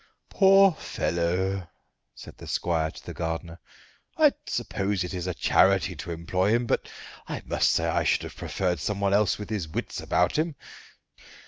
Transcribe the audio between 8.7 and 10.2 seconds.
someone else with his wits